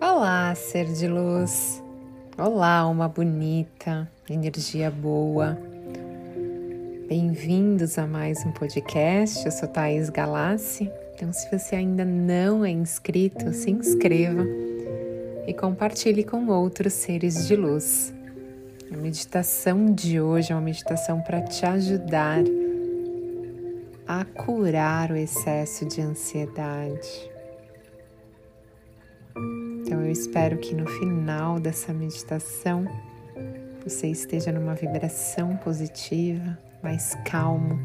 [0.00, 1.82] Olá, ser de luz.
[2.36, 5.58] Olá, alma bonita, energia boa.
[7.08, 9.44] Bem-vindos a mais um podcast.
[9.44, 10.90] Eu sou Thaís Galassi.
[11.14, 14.44] Então, se você ainda não é inscrito, se inscreva
[15.46, 18.12] e compartilhe com outros seres de luz.
[18.92, 22.42] A meditação de hoje é uma meditação para te ajudar
[24.06, 27.34] a curar o excesso de ansiedade
[29.94, 32.86] então eu espero que no final dessa meditação
[33.84, 37.78] você esteja numa vibração positiva, mais calmo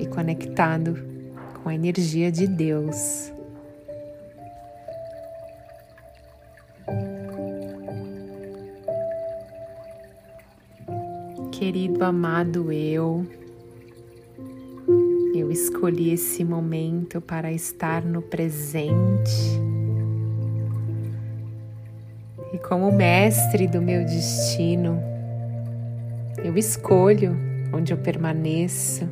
[0.00, 0.96] e conectado
[1.62, 3.30] com a energia de Deus.
[11.52, 13.26] Querido amado eu,
[15.46, 19.60] eu escolhi esse momento para estar no presente
[22.52, 25.00] e como mestre do meu destino,
[26.42, 27.36] eu escolho
[27.72, 29.08] onde eu permaneço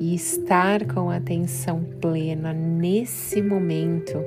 [0.00, 4.18] e estar com atenção plena nesse momento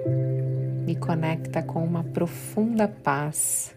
[0.86, 3.75] me conecta com uma profunda paz.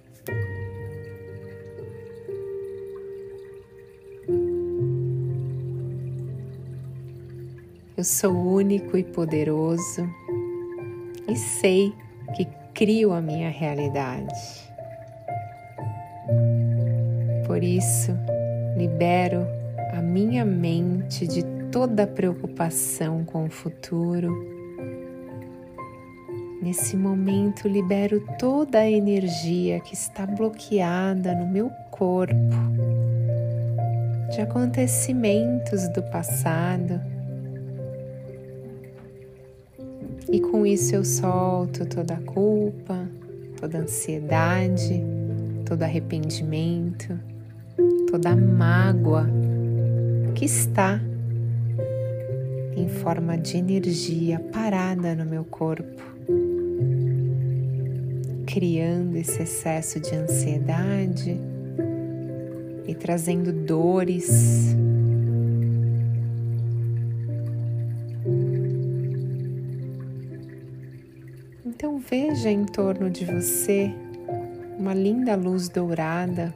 [7.96, 10.06] Eu sou único e poderoso
[11.26, 11.94] e sei
[12.36, 14.34] que crio a minha realidade.
[17.46, 18.12] Por isso,
[18.76, 19.46] libero
[19.94, 24.30] a minha mente de toda preocupação com o futuro.
[26.60, 32.34] Nesse momento, libero toda a energia que está bloqueada no meu corpo,
[34.30, 37.15] de acontecimentos do passado
[40.30, 43.08] E com isso eu solto toda a culpa,
[43.60, 45.02] toda a ansiedade,
[45.64, 47.18] todo arrependimento,
[48.10, 49.28] toda a mágoa
[50.34, 51.00] que está
[52.76, 56.02] em forma de energia parada no meu corpo,
[58.46, 61.40] criando esse excesso de ansiedade
[62.86, 64.76] e trazendo dores
[72.46, 73.92] veja em torno de você
[74.78, 76.54] uma linda luz dourada,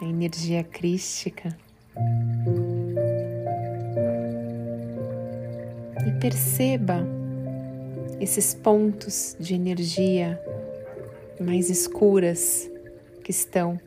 [0.00, 1.56] a energia crística.
[6.06, 7.04] E perceba
[8.20, 10.40] esses pontos de energia
[11.40, 12.70] mais escuras
[13.24, 13.80] que estão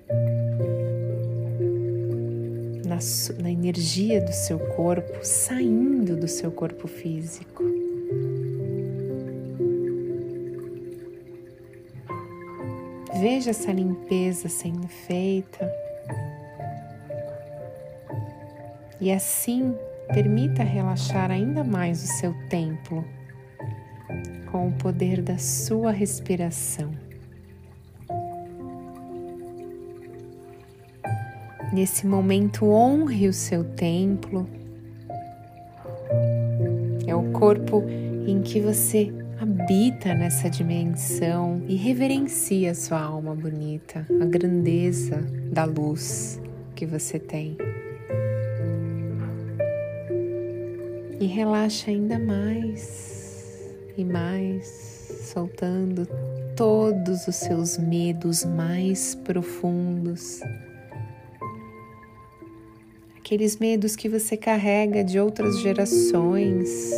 [2.86, 3.00] na,
[3.42, 7.77] na energia do seu corpo, saindo do seu corpo físico.
[13.20, 15.72] Veja essa limpeza sendo feita.
[19.02, 19.76] E assim
[20.14, 23.04] permita relaxar ainda mais o seu templo
[24.52, 26.92] com o poder da sua respiração.
[31.74, 34.48] Nesse momento, honre o seu templo.
[37.06, 37.84] É o corpo
[38.26, 45.18] em que você habita nessa dimensão e reverencia sua alma bonita, a grandeza
[45.52, 46.42] da luz
[46.76, 47.56] que você tem.
[51.20, 54.66] E relaxa ainda mais e mais,
[55.32, 56.08] soltando
[56.56, 60.40] todos os seus medos mais profundos.
[63.18, 66.92] Aqueles medos que você carrega de outras gerações,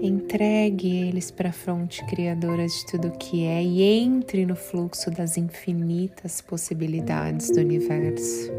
[0.00, 5.36] Entregue eles para a fonte criadora de tudo que é e entre no fluxo das
[5.36, 8.50] infinitas possibilidades do universo.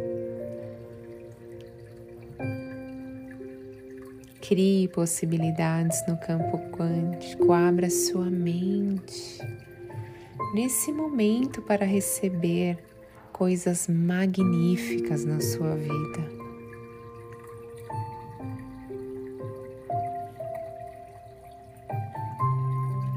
[4.41, 9.39] Crie possibilidades no campo quântico, abra sua mente
[10.53, 12.77] nesse momento para receber
[13.33, 16.44] coisas magníficas na sua vida.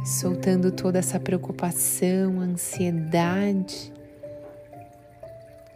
[0.08, 3.92] Soltando toda essa preocupação, ansiedade,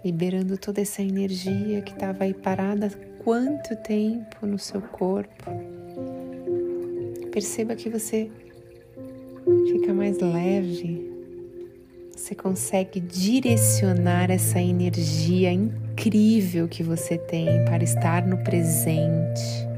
[0.03, 5.45] liberando toda essa energia que estava aí parada há quanto tempo no seu corpo.
[7.31, 8.31] Perceba que você
[9.71, 11.13] fica mais leve,
[12.17, 19.69] você consegue direcionar essa energia incrível que você tem para estar no presente,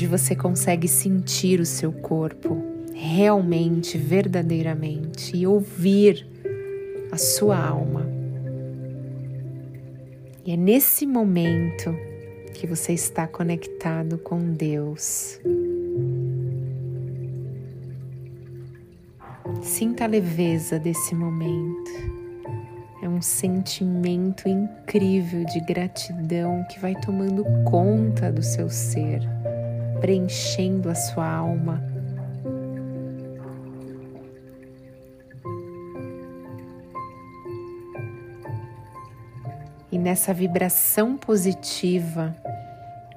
[0.00, 2.56] onde você consegue sentir o seu corpo
[2.94, 6.26] realmente, verdadeiramente e ouvir
[7.12, 8.08] a sua alma.
[10.42, 11.94] E é nesse momento
[12.54, 15.38] que você está conectado com Deus.
[19.60, 21.90] Sinta a leveza desse momento.
[23.02, 29.20] É um sentimento incrível de gratidão que vai tomando conta do seu ser,
[30.00, 31.82] preenchendo a sua alma.
[39.92, 42.34] E nessa vibração positiva,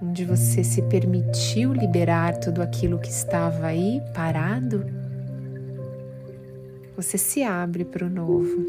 [0.02, 4.86] onde você se permitiu liberar tudo aquilo que estava aí parado,
[6.96, 8.66] você se abre para o novo,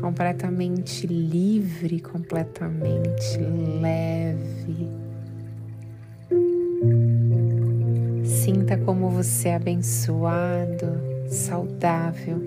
[0.00, 3.38] completamente livre, completamente
[3.80, 5.05] leve.
[8.46, 10.86] Sinta como você é abençoado,
[11.28, 12.40] saudável.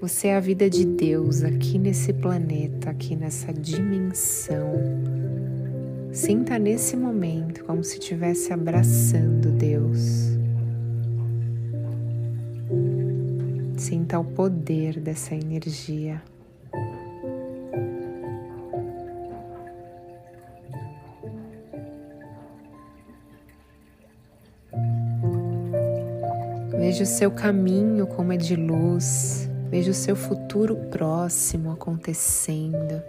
[0.00, 4.74] Você é a vida de Deus aqui nesse planeta, aqui nessa dimensão.
[6.12, 10.38] Sinta nesse momento como se estivesse abraçando Deus.
[13.76, 16.22] Sinta o poder dessa energia.
[26.88, 33.02] Veja o seu caminho como é de luz, veja o seu futuro próximo acontecendo,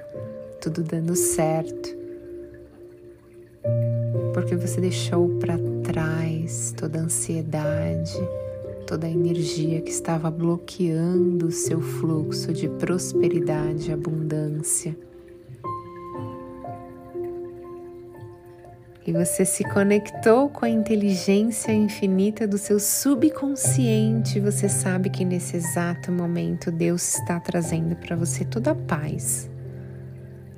[0.59, 1.87] tudo dando certo.
[4.33, 8.19] Porque você deixou para trás toda a ansiedade,
[8.85, 14.93] toda a energia que estava bloqueando o seu fluxo de prosperidade e abundância.
[19.06, 24.40] E você se conectou com a inteligência infinita do seu subconsciente.
[24.40, 29.50] Você sabe que nesse exato momento Deus está trazendo para você toda a paz,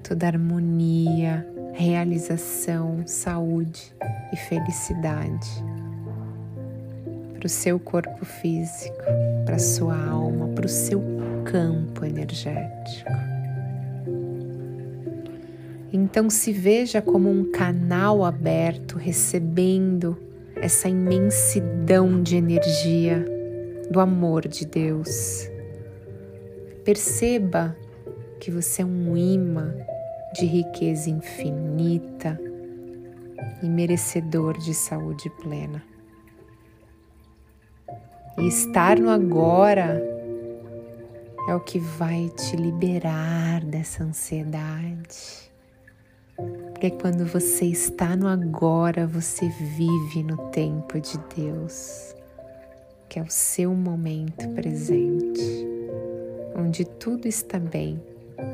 [0.03, 3.95] toda a harmonia, realização, saúde
[4.33, 5.49] e felicidade
[7.41, 9.03] para o seu corpo físico,
[9.45, 11.01] para sua alma, para o seu
[11.43, 13.30] campo energético.
[15.93, 20.17] Então se veja como um canal aberto recebendo
[20.55, 23.25] essa imensidão de energia
[23.89, 25.49] do amor de Deus.
[26.85, 27.75] Perceba
[28.39, 29.75] que você é um imã
[30.33, 32.39] de riqueza infinita
[33.61, 35.83] e merecedor de saúde plena.
[38.37, 40.01] E estar no agora
[41.49, 45.50] é o que vai te liberar dessa ansiedade.
[46.71, 52.15] Porque quando você está no agora, você vive no tempo de Deus,
[53.07, 55.67] que é o seu momento presente,
[56.55, 58.01] onde tudo está bem,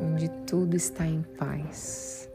[0.03, 2.29] onde tudo está em paz.